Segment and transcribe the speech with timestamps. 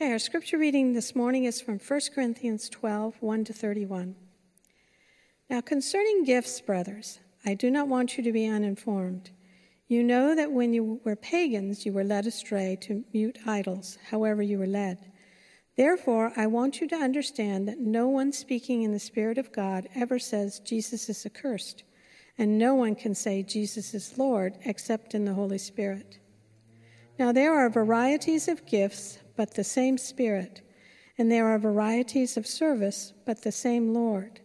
[0.00, 4.14] Okay, our scripture reading this morning is from 1 Corinthians 12 1 to 31.
[5.50, 9.30] Now, concerning gifts, brothers, I do not want you to be uninformed.
[9.88, 14.40] You know that when you were pagans, you were led astray to mute idols, however,
[14.40, 15.10] you were led.
[15.76, 19.88] Therefore, I want you to understand that no one speaking in the Spirit of God
[19.96, 21.82] ever says Jesus is accursed,
[22.38, 26.20] and no one can say Jesus is Lord except in the Holy Spirit.
[27.18, 30.62] Now, there are varieties of gifts, but the same Spirit,
[31.16, 34.40] and there are varieties of service, but the same Lord.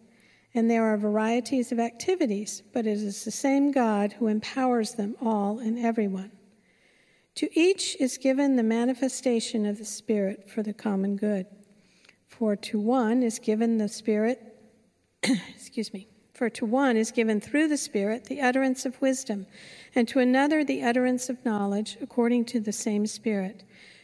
[0.54, 5.16] And there are varieties of activities, but it is the same God who empowers them
[5.20, 6.30] all and everyone.
[7.34, 11.46] To each is given the manifestation of the Spirit for the common good.
[12.28, 14.40] For to one is given the Spirit,
[15.24, 19.46] excuse me, for to one is given through the Spirit the utterance of wisdom,
[19.92, 23.64] and to another the utterance of knowledge according to the same Spirit,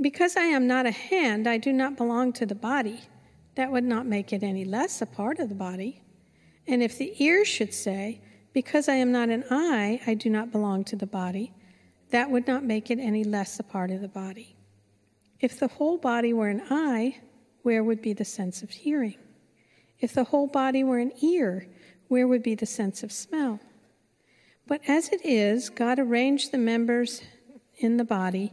[0.00, 3.00] Because I am not a hand, I do not belong to the body,
[3.54, 6.02] that would not make it any less a part of the body.
[6.66, 8.20] And if the ear should say,
[8.52, 11.52] because I am not an eye, I do not belong to the body.
[12.10, 14.56] That would not make it any less a part of the body.
[15.40, 17.20] If the whole body were an eye,
[17.62, 19.16] where would be the sense of hearing?
[20.00, 21.66] If the whole body were an ear,
[22.08, 23.60] where would be the sense of smell?
[24.66, 27.22] But as it is, God arranged the members
[27.78, 28.52] in the body,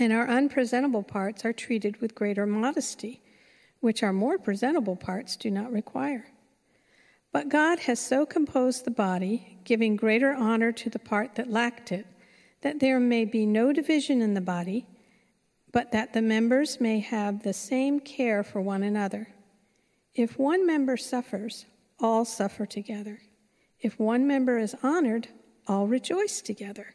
[0.00, 3.20] And our unpresentable parts are treated with greater modesty,
[3.80, 6.26] which our more presentable parts do not require.
[7.32, 11.92] But God has so composed the body, giving greater honor to the part that lacked
[11.92, 12.06] it,
[12.62, 14.86] that there may be no division in the body,
[15.70, 19.28] but that the members may have the same care for one another.
[20.14, 21.66] If one member suffers,
[22.00, 23.20] all suffer together.
[23.80, 25.28] If one member is honored,
[25.68, 26.94] all rejoice together.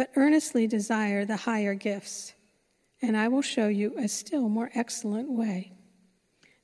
[0.00, 2.32] But earnestly desire the higher gifts,
[3.02, 5.72] and I will show you a still more excellent way.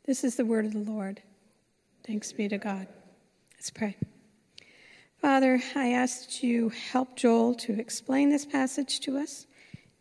[0.06, 1.20] This is the word of the Lord.
[2.06, 2.88] Thanks be to God.
[3.52, 3.94] Let's pray.
[5.20, 9.46] Father, I ask that you help Joel to explain this passage to us,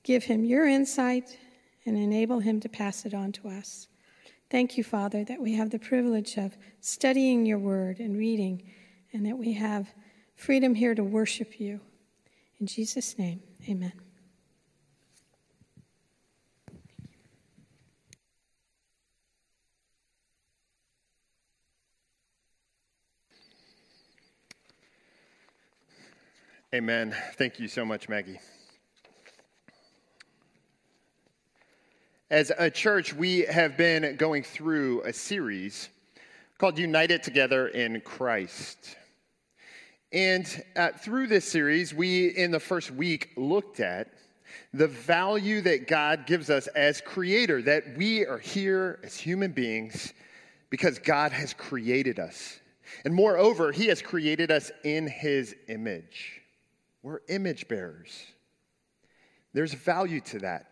[0.03, 1.37] give him your insight,
[1.85, 3.89] and enable him to pass it on to us.
[4.49, 8.63] Thank you, Father, that we have the privilege of studying your word and reading,
[9.11, 9.93] and that we have
[10.37, 11.81] freedom here to worship you.
[12.59, 13.91] In Jesus' name, amen.
[26.73, 27.15] Amen.
[27.35, 28.39] Thank you so much, Maggie.
[32.29, 35.89] As a church, we have been going through a series
[36.57, 38.97] called United Together in Christ.
[40.15, 44.07] And uh, through this series, we, in the first week, looked at
[44.73, 50.13] the value that God gives us as creator, that we are here as human beings
[50.69, 52.61] because God has created us.
[53.03, 56.41] And moreover, He has created us in His image.
[57.03, 58.25] We're image bearers.
[59.51, 60.69] There's value to that.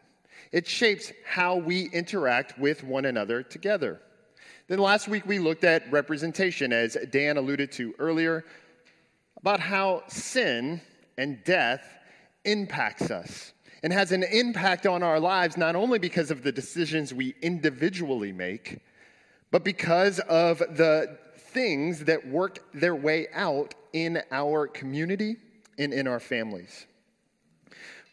[0.54, 4.00] It shapes how we interact with one another together.
[4.69, 8.46] Then last week we looked at representation, as Dan alluded to earlier,
[9.44, 10.80] about how sin
[11.18, 11.86] and death
[12.45, 13.51] impacts us
[13.84, 18.31] and has an impact on our lives not only because of the decisions we individually
[18.31, 18.80] make,
[19.51, 25.36] but because of the things that work their way out in our community
[25.78, 26.86] and in our families.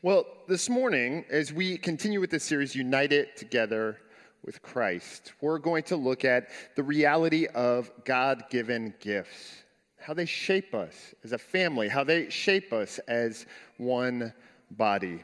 [0.03, 3.99] Well, this morning, as we continue with this series, United Together
[4.45, 9.63] with Christ, we're going to look at the reality of God given gifts,
[10.01, 13.47] how they shape us as a family, how they shape us as
[13.79, 14.33] one
[14.71, 15.23] body.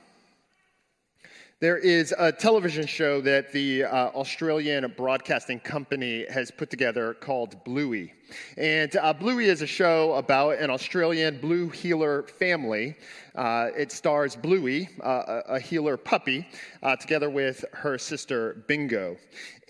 [1.59, 7.65] There is a television show that the uh, Australian Broadcasting Company has put together called
[7.65, 8.13] Bluey.
[8.59, 12.95] And uh, Bluey is a show about an Australian blue heeler family.
[13.35, 16.47] Uh, it stars Bluey, uh, a, heeler puppy,
[16.83, 19.17] uh, together with her sister Bingo.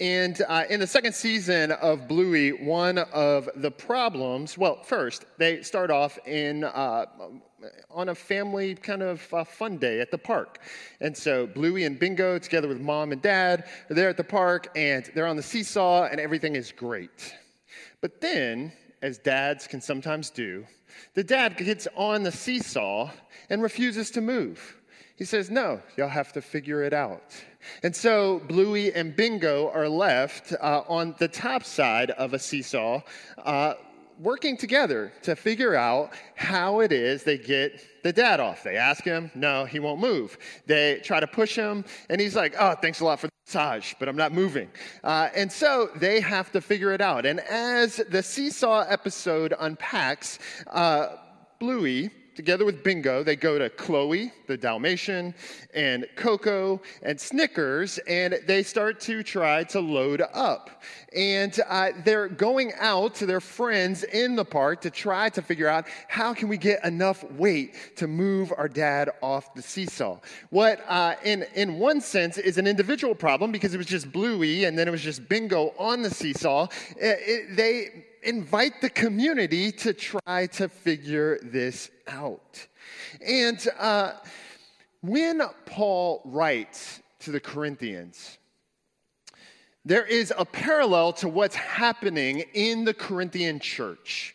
[0.00, 5.62] And uh, in the second season of Bluey, one of the problems, well, first, they
[5.62, 6.64] start off in
[7.90, 10.60] on a family kind of uh, fun day at the park.
[11.00, 14.68] And so Bluey and Bingo, together with mom and dad, are there at the park
[14.76, 17.34] and they're on the seesaw and everything is great.
[18.00, 18.72] But then,
[19.02, 20.66] as dads can sometimes do,
[21.14, 23.10] the dad gets on the seesaw
[23.50, 24.76] and refuses to move.
[25.16, 27.34] He says, No, you'll have to figure it out.
[27.82, 33.00] And so Bluey and Bingo are left uh, on the top side of a seesaw,
[33.38, 33.74] uh,
[34.18, 38.62] working together to figure out how it is they get the dad off.
[38.62, 40.38] They ask him, no, he won't move.
[40.66, 43.94] They try to push him, and he's like, oh, thanks a lot for the massage,
[43.98, 44.70] but I'm not moving.
[45.04, 47.26] Uh, and so they have to figure it out.
[47.26, 51.16] And as the seesaw episode unpacks, uh,
[51.58, 55.34] Bluey together with Bingo, they go to Chloe, the Dalmatian,
[55.74, 60.82] and Coco and Snickers, and they start to try to load up.
[61.16, 65.66] And uh, they're going out to their friends in the park to try to figure
[65.66, 70.18] out how can we get enough weight to move our dad off the seesaw.
[70.50, 74.64] What, uh, in, in one sense, is an individual problem because it was just Bluey
[74.64, 76.68] and then it was just Bingo on the seesaw.
[76.96, 82.66] It, it, they invite the community to try to figure this out.
[83.26, 84.14] And uh,
[85.00, 88.38] when Paul writes to the Corinthians,
[89.84, 94.34] there is a parallel to what's happening in the Corinthian church.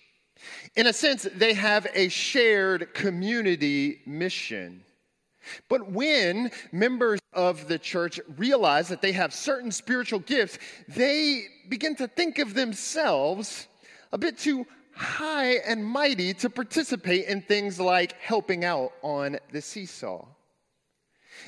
[0.75, 4.83] In a sense, they have a shared community mission.
[5.67, 10.57] But when members of the church realize that they have certain spiritual gifts,
[10.87, 13.67] they begin to think of themselves
[14.11, 14.65] a bit too
[14.95, 20.25] high and mighty to participate in things like helping out on the seesaw.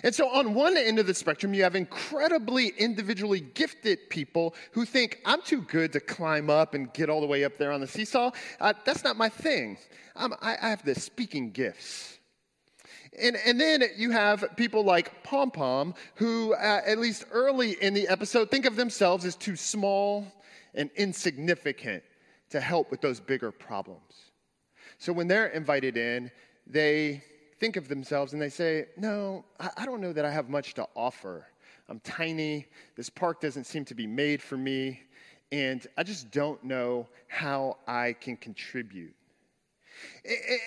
[0.04, 4.86] And so, on one end of the spectrum, you have incredibly individually gifted people who
[4.86, 7.82] think, I'm too good to climb up and get all the way up there on
[7.82, 8.32] the seesaw.
[8.60, 9.78] Uh, that's not my thing.
[10.16, 12.18] I, I have the speaking gifts.
[13.22, 17.94] And, and then you have people like Pom Pom, who, uh, at least early in
[17.94, 20.26] the episode, think of themselves as too small
[20.74, 22.04] and insignificant
[22.54, 24.30] to help with those bigger problems.
[25.00, 26.30] So when they're invited in,
[26.68, 27.24] they
[27.60, 30.88] think of themselves and they say, No, I don't know that I have much to
[30.96, 31.48] offer.
[31.90, 32.68] I'm tiny.
[32.96, 35.02] This park doesn't seem to be made for me.
[35.52, 39.16] And I just don't know how I can contribute.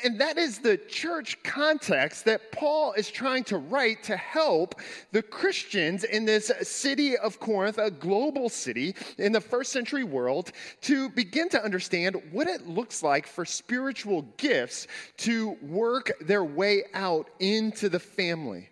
[0.04, 4.80] And that is the church context that Paul is trying to write to help
[5.12, 10.52] the Christians in this city of Corinth, a global city in the first century world,
[10.82, 14.86] to begin to understand what it looks like for spiritual gifts
[15.18, 18.68] to work their way out into the family.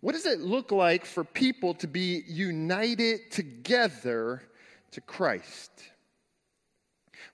[0.00, 4.42] What does it look like for people to be united together
[4.92, 5.72] to Christ?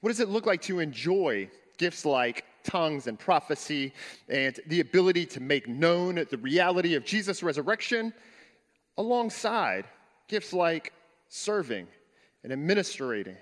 [0.00, 3.92] What does it look like to enjoy gifts like tongues and prophecy
[4.28, 8.12] and the ability to make known the reality of Jesus' resurrection
[8.98, 9.84] alongside
[10.28, 10.92] gifts like
[11.28, 11.86] serving
[12.42, 13.36] and administrating,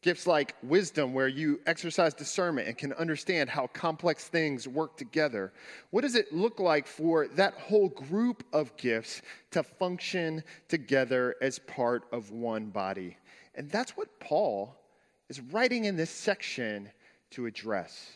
[0.00, 5.52] Gifts like wisdom, where you exercise discernment and can understand how complex things work together.
[5.90, 11.58] What does it look like for that whole group of gifts to function together as
[11.58, 13.16] part of one body?
[13.56, 14.76] And that's what Paul
[15.28, 16.92] is writing in this section
[17.32, 18.12] to address.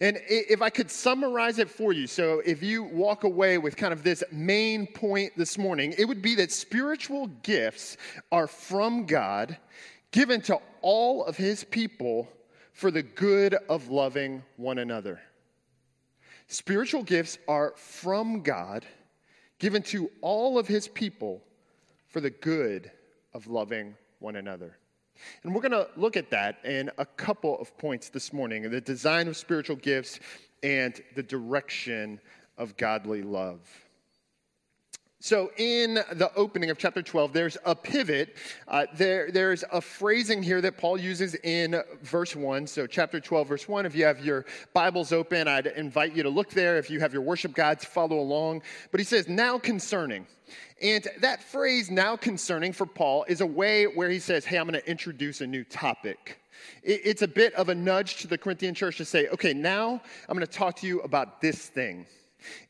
[0.00, 3.92] And if I could summarize it for you, so if you walk away with kind
[3.92, 7.96] of this main point this morning, it would be that spiritual gifts
[8.30, 9.56] are from God
[10.12, 12.28] given to all of his people
[12.72, 15.20] for the good of loving one another.
[16.46, 18.84] Spiritual gifts are from God,
[19.58, 21.42] given to all of his people
[22.08, 22.90] for the good
[23.32, 24.76] of loving one another.
[25.42, 28.80] And we're going to look at that in a couple of points this morning the
[28.80, 30.20] design of spiritual gifts
[30.62, 32.20] and the direction
[32.58, 33.60] of godly love.
[35.22, 38.38] So, in the opening of chapter 12, there's a pivot.
[38.66, 42.66] Uh, there, there's a phrasing here that Paul uses in verse 1.
[42.66, 43.84] So, chapter 12, verse 1.
[43.84, 46.78] If you have your Bibles open, I'd invite you to look there.
[46.78, 48.62] If you have your worship guides, follow along.
[48.92, 50.26] But he says, now concerning.
[50.80, 54.66] And that phrase, now concerning, for Paul, is a way where he says, hey, I'm
[54.66, 56.40] going to introduce a new topic.
[56.82, 60.00] It's a bit of a nudge to the Corinthian church to say, okay, now
[60.30, 62.06] I'm going to talk to you about this thing.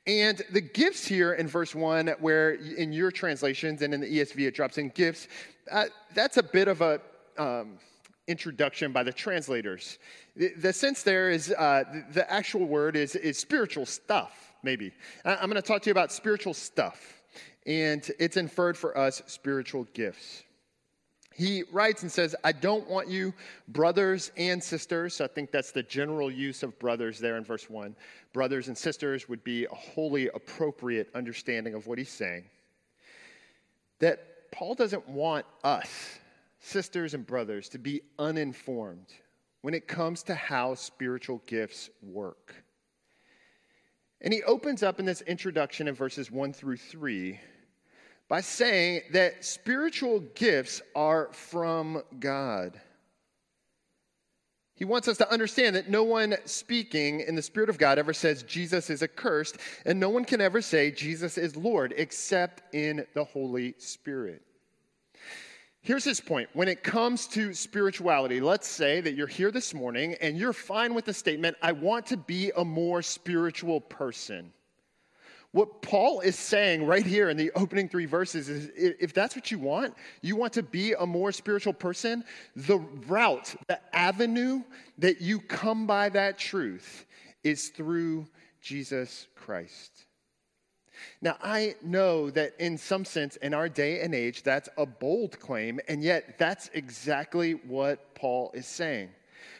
[0.07, 4.49] And the gifts here in verse 1, where in your translations and in the ESV
[4.49, 5.29] it drops in gifts,
[5.71, 7.01] uh, that's a bit of a
[7.39, 7.79] um,
[8.27, 9.99] introduction by the translators.
[10.37, 14.93] The, the sense there is uh, the, the, actual word is, is spiritual stuff, maybe.
[15.25, 17.23] I'm going to talk to you about spiritual stuff,
[17.67, 20.45] and it's inferred for us spiritual gifts.
[21.35, 23.33] He writes and says, I don't want you,
[23.69, 25.15] brothers and sisters.
[25.15, 27.95] So I think that's the general use of brothers there in verse 1.
[28.33, 32.45] Brothers and sisters would be a wholly appropriate understanding of what he's saying.
[34.01, 36.19] That Paul doesn't want us,
[36.59, 39.07] sisters and brothers, to be uninformed
[39.63, 42.55] when it comes to how spiritual gifts work.
[44.21, 47.39] And he opens up in this introduction in verses 1 through 3
[48.31, 52.81] by saying that spiritual gifts are from God.
[54.77, 58.15] He wants us to understand that no one speaking in the Spirit of God ever
[58.15, 63.05] says Jesus is accursed, and no one can ever say Jesus is Lord except in
[63.15, 64.43] the Holy Spirit.
[65.83, 66.49] Here's his point.
[66.53, 70.95] When it comes to spirituality, let's say that you're here this morning and you're fine
[70.95, 74.53] with the statement, I want to be a more spiritual person.
[75.53, 79.51] What Paul is saying right here in the opening three verses is if that's what
[79.51, 84.63] you want, you want to be a more spiritual person, the route, the avenue
[84.99, 87.05] that you come by that truth
[87.43, 88.29] is through
[88.61, 90.07] Jesus Christ.
[91.21, 95.41] Now, I know that in some sense, in our day and age, that's a bold
[95.41, 99.09] claim, and yet that's exactly what Paul is saying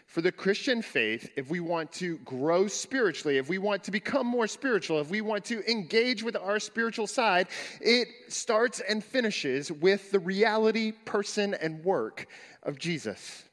[0.07, 4.27] for the Christian faith, if we want to grow spiritually, if we want to become
[4.27, 7.49] more spiritual, if we want to engage with our spiritual side,
[7.81, 12.27] it starts and finishes with the reality, person, and work
[12.63, 13.45] of Jesus.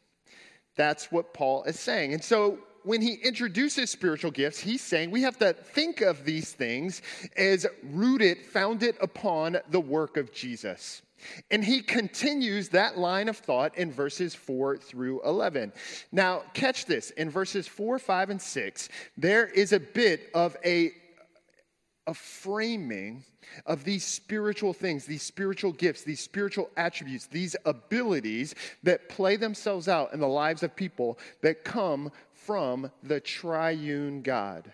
[0.75, 2.13] That's what Paul is saying.
[2.13, 6.53] And so when he introduces spiritual gifts, he's saying we have to think of these
[6.53, 7.01] things
[7.35, 11.01] as rooted, founded upon the work of Jesus.
[11.51, 15.73] And he continues that line of thought in verses 4 through 11.
[16.11, 17.11] Now, catch this.
[17.11, 20.91] In verses 4, 5, and 6, there is a bit of a,
[22.05, 23.23] a framing
[23.65, 29.87] of these spiritual things, these spiritual gifts, these spiritual attributes, these abilities that play themselves
[29.87, 34.71] out in the lives of people that come from the triune God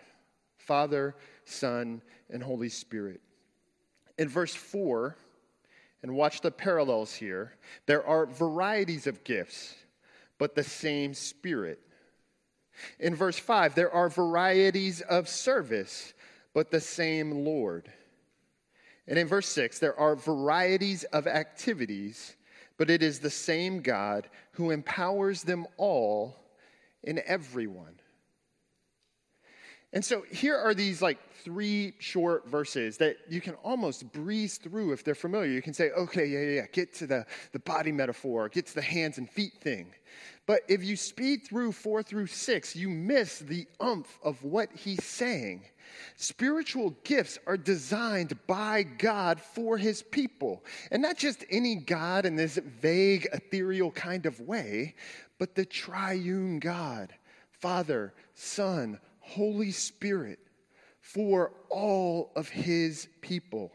[0.58, 3.20] Father, Son, and Holy Spirit.
[4.18, 5.18] In verse 4,
[6.04, 7.54] and watch the parallels here.
[7.86, 9.74] There are varieties of gifts,
[10.38, 11.80] but the same Spirit.
[13.00, 16.14] In verse 5, there are varieties of service,
[16.54, 17.92] but the same Lord.
[19.08, 22.36] And in verse 6, there are varieties of activities,
[22.78, 26.36] but it is the same God who empowers them all
[27.04, 27.96] in everyone.
[29.94, 34.92] And so here are these like three short verses that you can almost breeze through
[34.92, 35.52] if they're familiar.
[35.52, 38.76] You can say, okay, yeah, yeah, yeah, get to the, the body metaphor, get to
[38.76, 39.94] the hands and feet thing.
[40.48, 45.04] But if you speed through four through six, you miss the umph of what he's
[45.04, 45.64] saying.
[46.16, 50.64] Spiritual gifts are designed by God for his people.
[50.92, 54.96] And not just any God in this vague, ethereal kind of way,
[55.38, 57.14] but the triune God
[57.64, 60.39] Father, Son, Holy Spirit
[61.01, 63.72] for all of his people.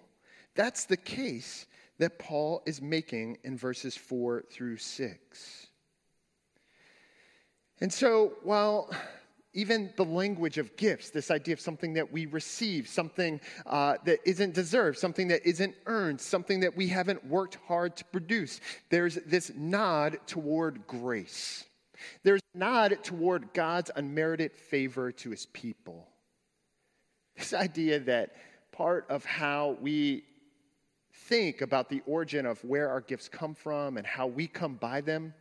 [0.54, 1.66] That's the case
[1.98, 5.66] that Paul is making in verses 4 through 6.
[7.80, 8.90] And so, while
[9.54, 14.18] even the language of gifts, this idea of something that we receive, something uh, that
[14.24, 18.60] isn't deserved, something that isn't earned, something that we haven't worked hard to produce.
[18.90, 21.64] There's this nod toward grace.
[22.22, 26.08] There's a nod toward God's unmerited favor to his people.
[27.36, 28.34] This idea that
[28.72, 30.24] part of how we
[31.12, 35.00] think about the origin of where our gifts come from and how we come by
[35.00, 35.34] them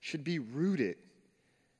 [0.00, 0.96] should be rooted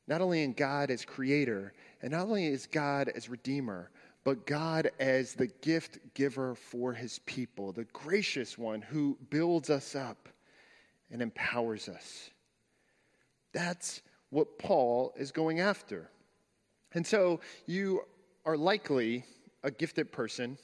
[0.06, 3.90] not only in God as creator, and not only as God as redeemer,
[4.24, 9.94] but God as the gift giver for his people, the gracious one who builds us
[9.94, 10.28] up
[11.10, 12.30] and empowers us.
[13.52, 16.08] That's what Paul is going after.
[16.94, 18.00] And so you
[18.46, 19.24] are likely
[19.62, 20.56] a gifted person.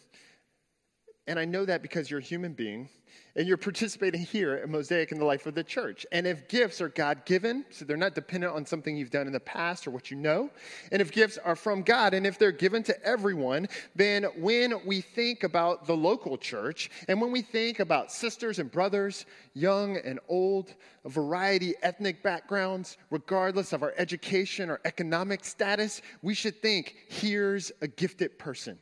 [1.26, 2.88] And I know that because you're a human being
[3.36, 6.06] and you're participating here at Mosaic in the life of the church.
[6.12, 9.32] And if gifts are God given, so they're not dependent on something you've done in
[9.32, 10.50] the past or what you know,
[10.92, 15.00] and if gifts are from God, and if they're given to everyone, then when we
[15.00, 20.18] think about the local church, and when we think about sisters and brothers, young and
[20.28, 26.96] old, a variety ethnic backgrounds, regardless of our education or economic status, we should think
[27.08, 28.78] here's a gifted person.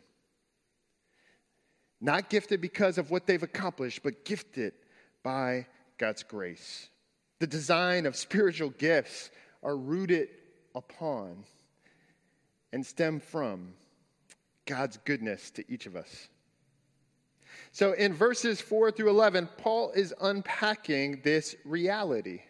[2.01, 4.75] Not gifted because of what they've accomplished, but gifted
[5.23, 5.67] by
[5.99, 6.89] God's grace.
[7.39, 9.31] The design of spiritual gifts
[9.63, 10.29] are rooted
[10.75, 11.45] upon
[12.73, 13.73] and stem from
[14.67, 16.29] God's goodness to each of us.
[17.73, 22.41] So in verses 4 through 11, Paul is unpacking this reality.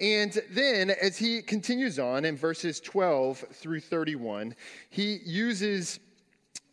[0.00, 4.54] And then, as he continues on in verses 12 through 31,
[4.90, 6.00] he uses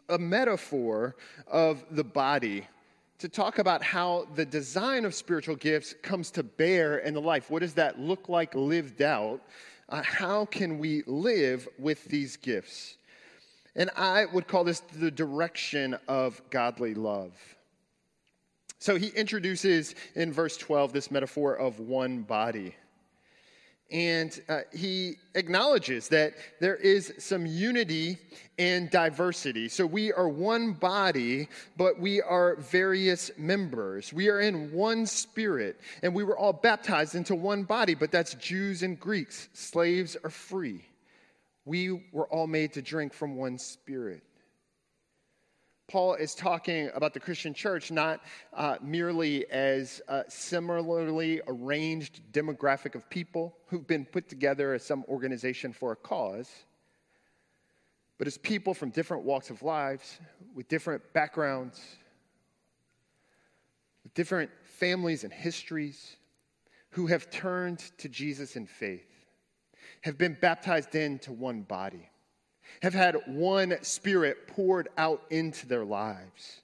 [0.09, 1.15] a metaphor
[1.47, 2.67] of the body
[3.19, 7.49] to talk about how the design of spiritual gifts comes to bear in the life.
[7.49, 9.41] What does that look like lived out?
[9.87, 12.97] Uh, how can we live with these gifts?
[13.75, 17.33] And I would call this the direction of godly love.
[18.79, 22.75] So he introduces in verse 12 this metaphor of one body
[23.91, 28.17] and uh, he acknowledges that there is some unity
[28.57, 29.69] and diversity.
[29.69, 34.11] So we are one body, but we are various members.
[34.11, 38.33] We are in one spirit, and we were all baptized into one body, but that's
[38.35, 40.85] Jews and Greeks, slaves or free.
[41.65, 44.23] We were all made to drink from one spirit.
[45.93, 48.19] Paul is talking about the Christian church not
[48.51, 55.05] uh, merely as a similarly arranged demographic of people who've been put together as some
[55.07, 56.49] organization for a cause,
[58.17, 60.19] but as people from different walks of lives,
[60.55, 61.79] with different backgrounds,
[64.03, 66.17] with different families and histories,
[66.89, 69.27] who have turned to Jesus in faith,
[70.01, 72.09] have been baptized into one body
[72.81, 76.61] have had one spirit poured out into their lives.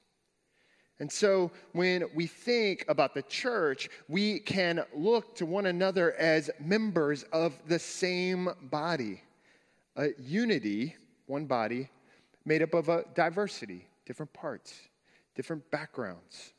[0.99, 6.49] And so when we think about the church, we can look to one another as
[6.59, 9.21] members of the same body.
[9.95, 10.95] A unity,
[11.25, 11.89] one body,
[12.45, 14.73] made up of a diversity, different parts,
[15.35, 16.53] different backgrounds.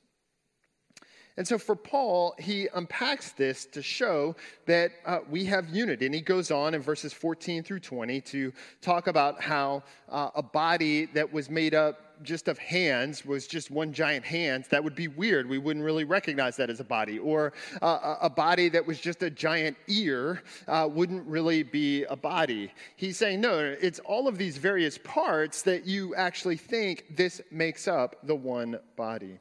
[1.41, 6.05] And so for Paul, he unpacks this to show that uh, we have unity.
[6.05, 10.43] And he goes on in verses 14 through 20 to talk about how uh, a
[10.43, 14.67] body that was made up just of hands was just one giant hand.
[14.69, 15.49] That would be weird.
[15.49, 17.19] We wouldn't really recognize that as a body.
[17.19, 22.17] Or uh, a body that was just a giant ear uh, wouldn't really be a
[22.17, 22.71] body.
[22.97, 27.89] He's saying, no, it's all of these various parts that you actually think this makes
[27.89, 29.39] up the one body.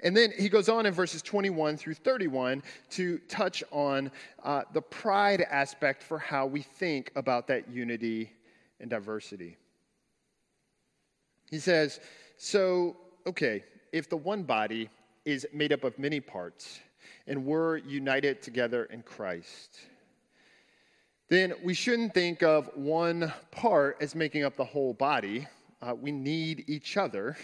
[0.00, 4.10] And then he goes on in verses 21 through 31 to touch on
[4.42, 8.32] uh, the pride aspect for how we think about that unity
[8.80, 9.56] and diversity.
[11.50, 12.00] He says,
[12.36, 12.96] So,
[13.26, 14.88] okay, if the one body
[15.24, 16.80] is made up of many parts
[17.26, 19.78] and we're united together in Christ,
[21.28, 25.46] then we shouldn't think of one part as making up the whole body.
[25.80, 27.36] Uh, we need each other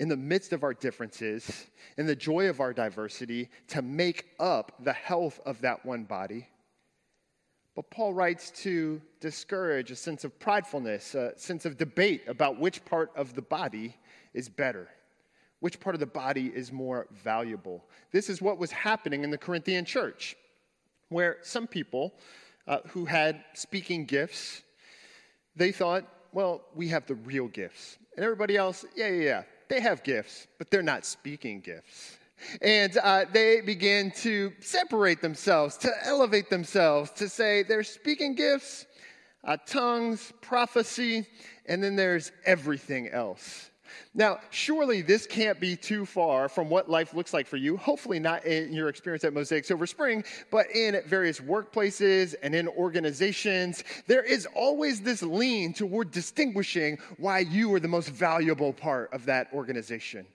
[0.00, 1.66] in the midst of our differences,
[1.98, 6.48] in the joy of our diversity, to make up the health of that one body.
[7.76, 12.82] But Paul writes to discourage a sense of pridefulness, a sense of debate about which
[12.86, 13.94] part of the body
[14.32, 14.88] is better,
[15.60, 17.84] which part of the body is more valuable.
[18.10, 20.34] This is what was happening in the Corinthian church,
[21.10, 22.14] where some people
[22.66, 24.62] uh, who had speaking gifts,
[25.54, 27.98] they thought, well, we have the real gifts.
[28.16, 32.18] And everybody else, yeah, yeah, yeah, they have gifts, but they're not speaking gifts.
[32.60, 38.86] And uh, they begin to separate themselves, to elevate themselves, to say they're speaking gifts,
[39.44, 41.26] uh, tongues, prophecy,
[41.66, 43.69] and then there's everything else.
[44.14, 47.76] Now, surely this can't be too far from what life looks like for you.
[47.76, 52.68] Hopefully, not in your experience at Mosaic Silver Spring, but in various workplaces and in
[52.68, 53.84] organizations.
[54.06, 59.26] There is always this lean toward distinguishing why you are the most valuable part of
[59.26, 60.26] that organization.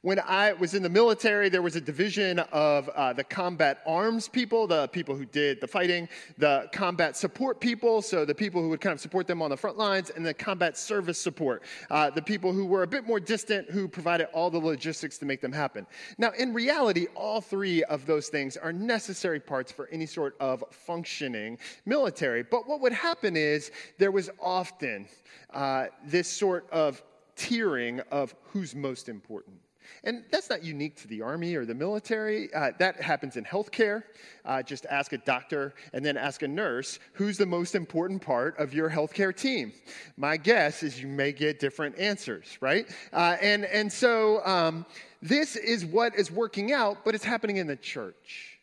[0.00, 4.28] When I was in the military, there was a division of uh, the combat arms
[4.28, 8.70] people, the people who did the fighting, the combat support people, so the people who
[8.70, 12.10] would kind of support them on the front lines, and the combat service support, uh,
[12.10, 15.40] the people who were a bit more distant, who provided all the logistics to make
[15.40, 15.86] them happen.
[16.18, 20.64] Now, in reality, all three of those things are necessary parts for any sort of
[20.70, 22.42] functioning military.
[22.42, 25.06] But what would happen is there was often
[25.52, 27.02] uh, this sort of
[27.36, 29.56] tiering of who's most important.
[30.04, 32.52] And that's not unique to the Army or the military.
[32.54, 34.04] Uh, that happens in healthcare.
[34.44, 38.58] Uh, just ask a doctor and then ask a nurse who's the most important part
[38.58, 39.72] of your healthcare team.
[40.16, 42.86] My guess is you may get different answers, right?
[43.12, 44.84] Uh, and, and so um,
[45.20, 48.58] this is what is working out, but it's happening in the church.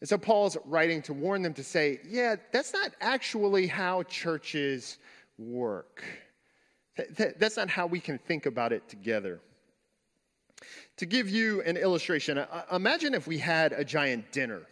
[0.00, 4.98] And so Paul's writing to warn them to say, yeah, that's not actually how churches
[5.38, 6.04] work.
[7.16, 9.40] That's not how we can think about it together.
[10.98, 14.62] To give you an illustration, uh, imagine if we had a giant dinner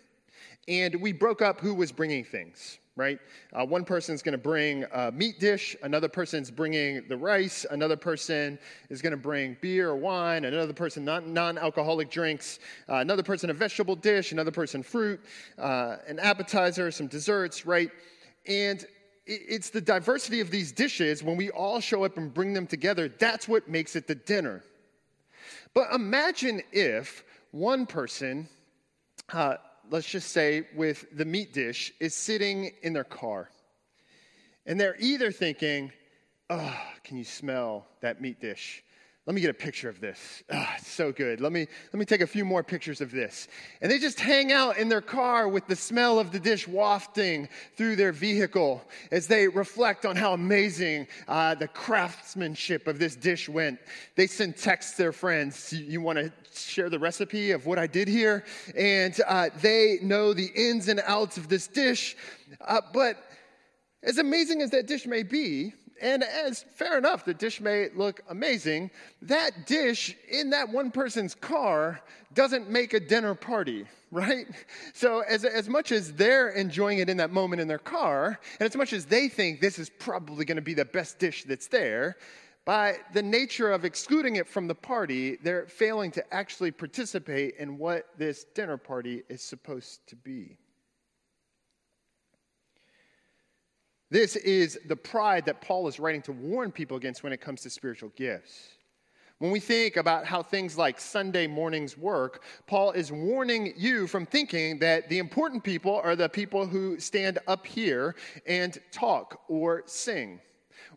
[0.68, 3.18] and we broke up who was bringing things, right?
[3.52, 7.96] Uh, one person's going to bring a meat dish, another person's bringing the rice, another
[7.96, 8.56] person
[8.88, 13.50] is going to bring beer or wine, another person non alcoholic drinks, uh, another person
[13.50, 15.20] a vegetable dish, another person fruit,
[15.58, 17.90] uh, an appetizer, some desserts, right?
[18.46, 18.87] And
[19.26, 23.08] it's the diversity of these dishes when we all show up and bring them together
[23.08, 24.64] that's what makes it the dinner
[25.74, 28.48] but imagine if one person,
[29.32, 29.56] uh,
[29.90, 33.50] let's just say with the meat dish, is sitting in their car.
[34.66, 35.92] And they're either thinking,
[36.50, 38.85] oh, can you smell that meat dish?
[39.24, 40.42] Let me get a picture of this.
[40.50, 41.40] Ah, it's so good.
[41.40, 43.46] Let me, let me take a few more pictures of this.
[43.80, 47.48] And they just hang out in their car with the smell of the dish wafting
[47.76, 48.82] through their vehicle
[49.12, 53.78] as they reflect on how amazing uh, the craftsmanship of this dish went.
[54.16, 55.72] They send texts to their friends.
[55.72, 58.44] You, you want to share the recipe of what I did here?
[58.76, 62.16] And uh, they know the ins and outs of this dish.
[62.61, 63.22] Uh, but
[64.02, 68.23] as amazing as that dish may be, and as fair enough, the dish may look
[68.29, 68.91] amazing.
[69.23, 72.01] That dish in that one person's car
[72.35, 74.47] doesn't make a dinner party, right?
[74.95, 78.69] So, as, as much as they're enjoying it in that moment in their car, and
[78.69, 81.69] as much as they think this is probably going to be the best dish that's
[81.69, 82.17] there,
[82.65, 87.79] by the nature of excluding it from the party, they're failing to actually participate in
[87.79, 90.57] what this dinner party is supposed to be.
[94.12, 97.62] This is the pride that Paul is writing to warn people against when it comes
[97.62, 98.68] to spiritual gifts.
[99.38, 104.27] When we think about how things like Sunday mornings work, Paul is warning you from
[104.27, 108.14] thinking that the important people are the people who stand up here
[108.46, 110.40] and talk or sing.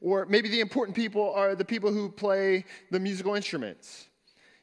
[0.01, 4.09] Or maybe the important people are the people who play the musical instruments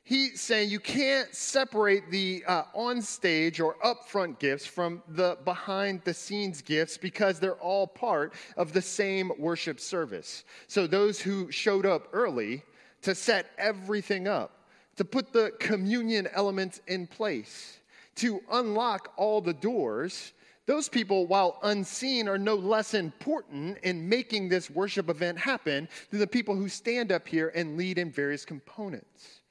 [0.05, 6.99] he's saying you can't separate the uh, on-stage or upfront gifts from the behind-the-scenes gifts
[6.99, 10.45] because they're all part of the same worship service.
[10.67, 12.63] So those who showed up early
[13.03, 17.79] to set everything up, to put the communion elements in place,
[18.17, 20.33] to unlock all the doors.
[20.67, 26.21] Those people, while unseen, are no less important in making this worship event happen than
[26.21, 29.42] the people who stand up here and lead in various components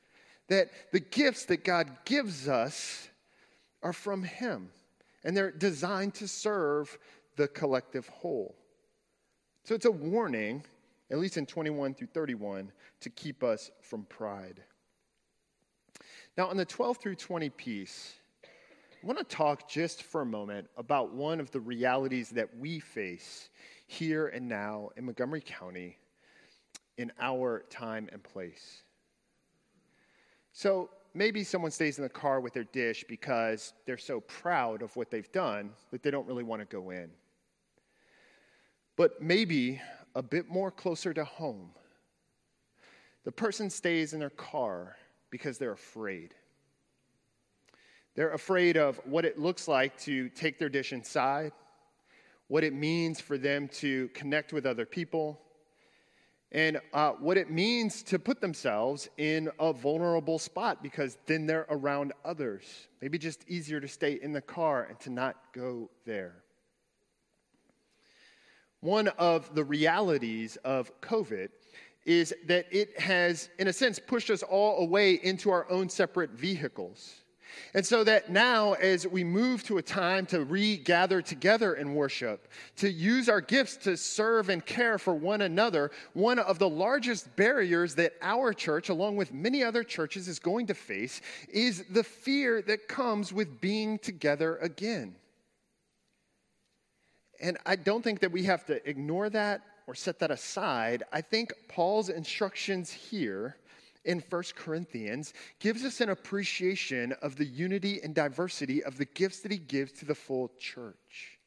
[0.52, 3.08] that the gifts that God gives us
[3.82, 4.70] are from Him,
[5.24, 7.00] and they're designed to serve
[7.38, 8.54] the collective whole.
[9.64, 10.62] So it's a warning,
[11.10, 14.62] at least in 21 through 31, to keep us from pride.
[16.38, 20.68] Now, on the 12 through 20 piece, I want to talk just for a moment
[20.76, 23.50] about one of the realities that we face
[23.88, 25.98] here and now in Montgomery County
[26.98, 28.84] in our time and place.
[30.54, 34.96] So maybe someone stays in the car with their dish because they're so proud of
[34.96, 37.10] what they've done that they don't really want to go in.
[38.96, 39.82] But maybe
[40.16, 41.72] a bit more closer to home,
[43.24, 44.96] the person stays in their car
[45.30, 46.34] because they're afraid.
[48.16, 51.54] They're afraid of what it looks like to take their dish inside,
[52.48, 55.40] what it means for them to connect with other people,
[56.52, 61.68] and uh, what it means to put themselves in a vulnerable spot because then they're
[61.70, 62.88] around others.
[63.02, 66.44] Maybe just easier to stay in the car and to not go there.
[68.82, 71.50] One of the realities of COVID
[72.06, 76.32] is that it has, in a sense, pushed us all away into our own separate
[76.32, 77.14] vehicles.
[77.74, 82.48] And so that now, as we move to a time to regather together in worship,
[82.78, 87.34] to use our gifts to serve and care for one another, one of the largest
[87.36, 92.04] barriers that our church, along with many other churches, is going to face is the
[92.04, 95.16] fear that comes with being together again.
[97.42, 101.04] And I don't think that we have to ignore that or set that aside.
[101.12, 103.58] I think Paul's instructions here
[104.06, 109.40] in 1 Corinthians gives us an appreciation of the unity and diversity of the gifts
[109.42, 111.40] that he gives to the full church.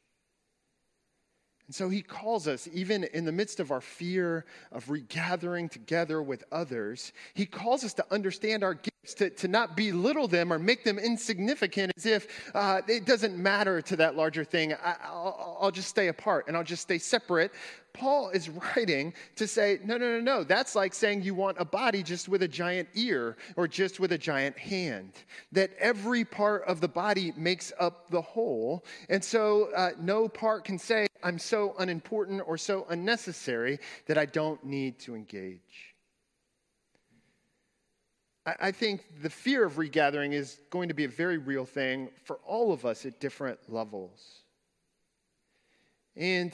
[1.66, 6.22] And so he calls us, even in the midst of our fear of regathering together
[6.22, 10.58] with others, he calls us to understand our gifts, to, to not belittle them or
[10.58, 14.74] make them insignificant as if uh, it doesn't matter to that larger thing.
[14.74, 14.96] I,
[15.64, 17.52] I'll, just stay apart and I'll just stay separate
[17.94, 20.44] Paul is writing to say, no, no, no, no.
[20.44, 24.12] That's like saying you want a body just with a giant ear or just with
[24.12, 25.12] a giant hand.
[25.52, 28.84] That every part of the body makes up the whole.
[29.08, 34.26] And so uh, no part can say, I'm so unimportant or so unnecessary that I
[34.26, 35.94] don't need to engage.
[38.46, 42.40] I think the fear of regathering is going to be a very real thing for
[42.44, 44.43] all of us at different levels.
[46.16, 46.52] And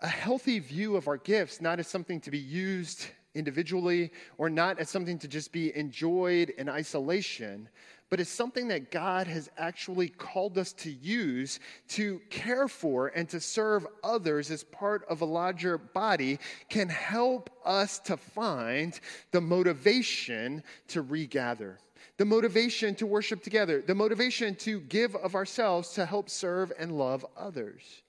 [0.00, 4.78] a healthy view of our gifts, not as something to be used individually or not
[4.78, 7.68] as something to just be enjoyed in isolation,
[8.10, 11.58] but as something that God has actually called us to use
[11.88, 17.50] to care for and to serve others as part of a larger body can help
[17.64, 19.00] us to find
[19.32, 21.78] the motivation to regather.
[22.16, 26.96] The motivation to worship together, the motivation to give of ourselves to help serve and
[26.96, 28.03] love others.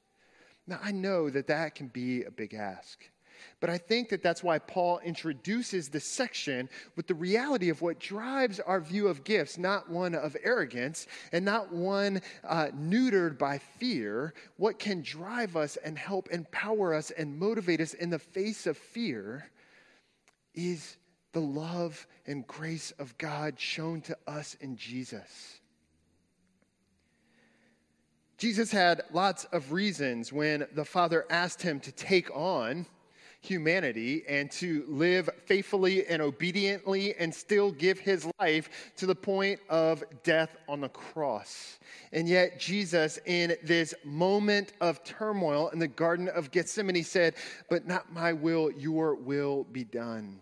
[0.67, 3.03] Now, I know that that can be a big ask.
[3.59, 7.99] But I think that that's why Paul introduces this section with the reality of what
[7.99, 13.57] drives our view of gifts, not one of arrogance and not one uh, neutered by
[13.57, 14.33] fear.
[14.57, 18.77] What can drive us and help empower us and motivate us in the face of
[18.77, 19.49] fear
[20.53, 20.97] is
[21.33, 25.59] the love and grace of God shown to us in Jesus.
[28.37, 32.85] Jesus had lots of reasons when the Father asked him to take on
[33.39, 39.59] humanity and to live faithfully and obediently and still give his life to the point
[39.69, 41.79] of death on the cross.
[42.11, 47.35] And yet, Jesus, in this moment of turmoil in the Garden of Gethsemane, said,
[47.69, 50.39] But not my will, your will be done.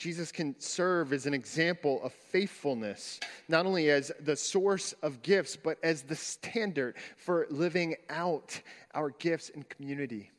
[0.00, 5.58] Jesus can serve as an example of faithfulness, not only as the source of gifts,
[5.62, 8.58] but as the standard for living out
[8.94, 10.30] our gifts in community.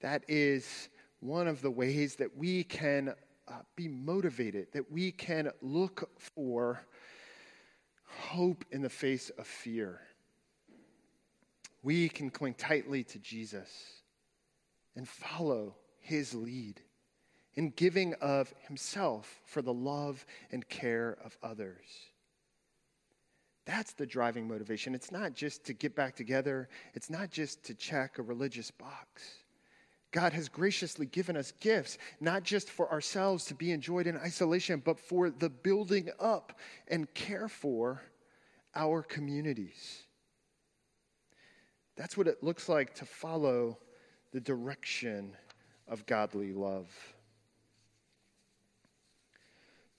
[0.00, 0.88] That is
[1.20, 3.14] one of the ways that we can
[3.48, 6.80] uh, be motivated, that we can look for
[8.06, 10.00] hope in the face of fear.
[11.82, 13.68] We can cling tightly to Jesus
[14.96, 16.80] and follow his lead
[17.54, 21.86] in giving of himself for the love and care of others.
[23.66, 24.94] That's the driving motivation.
[24.94, 29.24] It's not just to get back together, it's not just to check a religious box.
[30.10, 34.80] God has graciously given us gifts, not just for ourselves to be enjoyed in isolation,
[34.82, 36.58] but for the building up
[36.88, 38.00] and care for
[38.74, 40.04] our communities.
[41.94, 43.78] That's what it looks like to follow
[44.32, 45.36] the direction
[45.86, 46.88] of godly love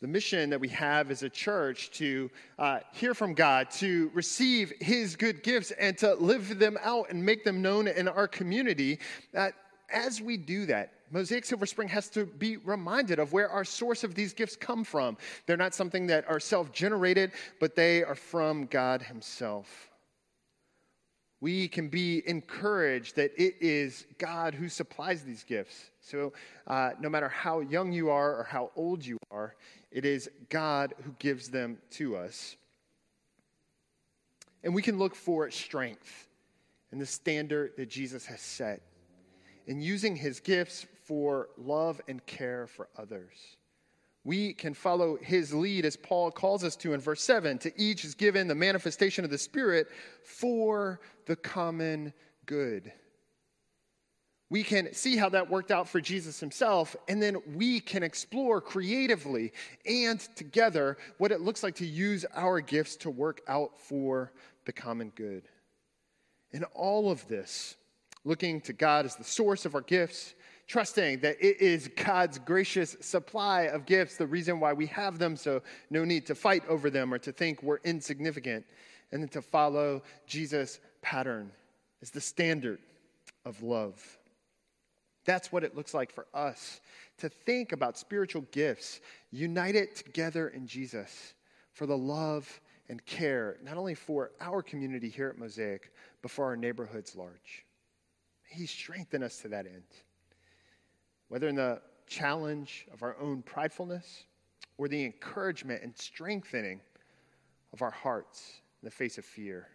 [0.01, 4.71] the mission that we have as a church to uh, hear from God, to receive
[4.79, 8.99] His good gifts, and to live them out and make them known in our community.
[9.33, 9.53] That
[9.91, 14.03] as we do that, Mosaic Silver Spring has to be reminded of where our source
[14.03, 15.17] of these gifts come from.
[15.47, 19.88] They're not something that are self generated, but they are from God Himself
[21.41, 25.91] we can be encouraged that it is God who supplies these gifts.
[26.01, 26.33] So,
[26.67, 29.55] uh, no matter how young you are or how old you are,
[29.91, 32.57] it is God who gives them to us.
[34.63, 36.27] And we can look for strength
[36.91, 38.81] in the standard that Jesus has set
[39.67, 43.57] in using his gifts for love and care for others.
[44.29, 48.05] We can follow his lead as Paul calls us to in verse 7 to each
[48.05, 49.87] is given the manifestation of the Spirit
[50.23, 52.13] for the common
[52.45, 52.93] good.
[54.51, 58.61] we can see how that worked out for Jesus himself, and then we can explore
[58.61, 59.51] creatively
[59.87, 64.31] and together what it looks like to use our gifts to work out for
[64.65, 65.41] the common good.
[66.51, 67.77] In all of this,
[68.23, 70.35] looking to God as the source of our gifts,
[70.69, 75.35] trusting that it is God's gracious supply of gifts, the reason why we have them,
[75.35, 78.65] so no need to fight over them or to think we're insignificant,
[79.11, 81.51] and then to follow Jesus' pattern
[82.03, 82.79] as the standard
[83.45, 83.99] of love.
[85.25, 86.79] That's what it looks like for us
[87.17, 89.01] to think about spiritual gifts,
[89.31, 91.33] united together in Jesus
[91.73, 96.45] for the love and care, not only for our community here at Mosaic, but for
[96.45, 97.65] our neighborhoods large.
[98.47, 99.83] He strengthened us to that end.
[101.29, 104.23] Whether in the challenge of our own pridefulness
[104.77, 106.81] or the encouragement and strengthening
[107.71, 109.67] of our hearts in the face of fear,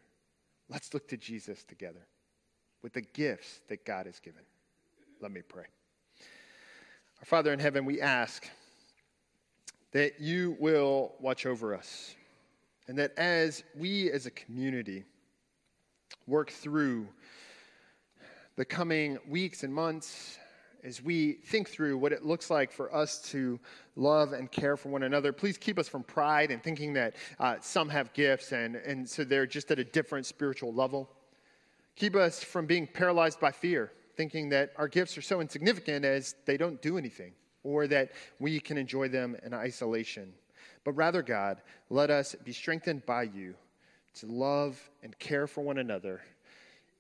[0.69, 2.07] let's look to Jesus together
[2.83, 4.43] with the gifts that God has given.
[5.21, 5.65] Let me pray.
[7.21, 8.47] Our Father in heaven, we ask
[9.93, 12.17] that you will watch over us,
[12.89, 15.05] and that as we as a community
[16.27, 17.07] work through
[18.57, 20.39] the coming weeks and months,
[20.85, 23.59] as we think through what it looks like for us to
[23.97, 27.57] love and care for one another, please keep us from pride and thinking that uh,
[27.61, 31.11] some have gifts and, and so they're just at a different spiritual level.
[31.97, 36.35] Keep us from being paralyzed by fear thinking that our gifts are so insignificant as
[36.47, 40.33] they don't do anything, or that we can enjoy them in isolation.
[40.85, 43.55] But rather, God, let us be strengthened by you
[44.17, 46.23] to love and care for one another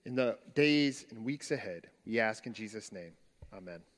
[0.05, 1.89] in the days and weeks ahead.
[2.07, 3.13] We ask in Jesus' name.
[3.57, 3.94] Amen.